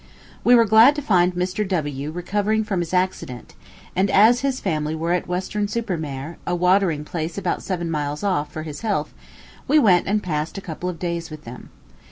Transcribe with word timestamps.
We 0.43 0.55
were 0.55 0.65
glad 0.65 0.95
to 0.95 1.01
find 1.03 1.35
Mr. 1.35 1.67
W 1.67 2.09
recovering 2.09 2.63
from 2.63 2.79
his 2.79 2.91
accident; 2.91 3.53
and 3.95 4.09
as 4.09 4.41
the 4.41 4.51
family 4.53 4.95
were 4.95 5.13
at 5.13 5.27
Western 5.27 5.67
Super 5.67 5.95
Mare, 5.95 6.39
a 6.47 6.55
watering 6.55 7.05
place 7.05 7.37
about 7.37 7.61
seven 7.61 7.91
miles 7.91 8.23
off, 8.23 8.51
for 8.51 8.63
his 8.63 8.81
health, 8.81 9.13
we 9.67 9.77
went 9.77 10.07
and 10.07 10.23
passed 10.23 10.57
a 10.57 10.59
couple 10.59 10.89
of 10.89 10.97
days 10.97 11.29
with 11.29 11.43
them. 11.43 11.69